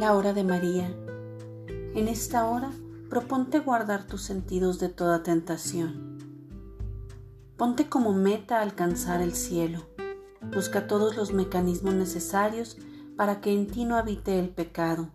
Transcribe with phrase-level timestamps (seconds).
[0.00, 0.90] La hora de María.
[1.94, 2.72] En esta hora,
[3.10, 6.16] proponte guardar tus sentidos de toda tentación.
[7.58, 9.84] Ponte como meta alcanzar el cielo.
[10.54, 12.78] Busca todos los mecanismos necesarios
[13.14, 15.10] para que en ti no habite el pecado.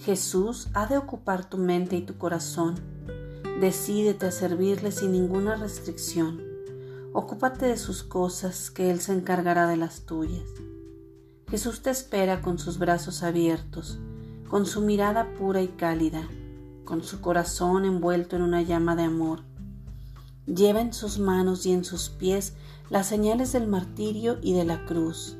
[0.00, 2.74] Jesús ha de ocupar tu mente y tu corazón.
[3.60, 6.42] Decídete a servirle sin ninguna restricción.
[7.12, 10.50] Ocúpate de sus cosas, que Él se encargará de las tuyas.
[11.48, 14.00] Jesús te espera con sus brazos abiertos
[14.48, 16.28] con su mirada pura y cálida,
[16.84, 19.40] con su corazón envuelto en una llama de amor.
[20.46, 22.54] Lleva en sus manos y en sus pies
[22.88, 25.36] las señales del martirio y de la cruz.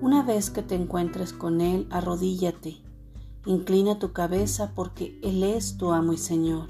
[0.00, 2.76] Una vez que te encuentres con Él, arrodíllate,
[3.46, 6.68] inclina tu cabeza porque Él es tu amo y Señor.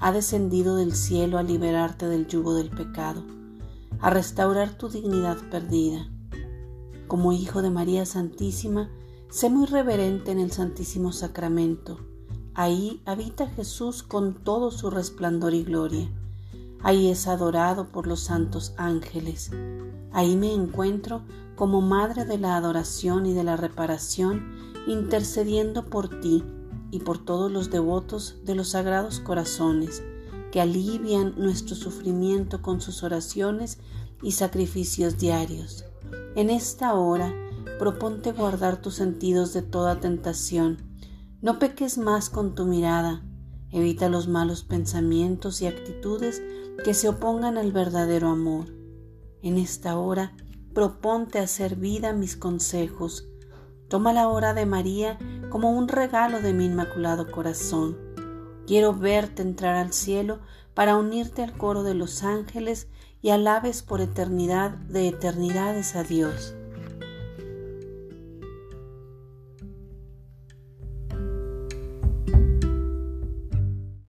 [0.00, 3.22] Ha descendido del cielo a liberarte del yugo del pecado,
[4.00, 6.08] a restaurar tu dignidad perdida.
[7.06, 8.88] Como hijo de María Santísima,
[9.30, 12.00] Sé muy reverente en el Santísimo Sacramento.
[12.52, 16.10] Ahí habita Jesús con todo su resplandor y gloria.
[16.82, 19.52] Ahí es adorado por los santos ángeles.
[20.10, 21.22] Ahí me encuentro
[21.54, 24.52] como Madre de la adoración y de la reparación,
[24.88, 26.42] intercediendo por ti
[26.90, 30.02] y por todos los devotos de los sagrados corazones,
[30.50, 33.78] que alivian nuestro sufrimiento con sus oraciones
[34.24, 35.84] y sacrificios diarios.
[36.34, 37.32] En esta hora,
[37.80, 40.76] proponte guardar tus sentidos de toda tentación.
[41.40, 43.22] No peques más con tu mirada.
[43.70, 46.42] Evita los malos pensamientos y actitudes
[46.84, 48.66] que se opongan al verdadero amor.
[49.40, 50.36] En esta hora,
[50.74, 53.26] proponte hacer vida mis consejos.
[53.88, 57.96] Toma la hora de María como un regalo de mi inmaculado corazón.
[58.66, 60.40] Quiero verte entrar al cielo
[60.74, 62.88] para unirte al coro de los ángeles
[63.22, 66.54] y alabes por eternidad de eternidades a Dios.